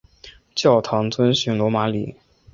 [0.55, 2.15] 教堂遵循罗马礼。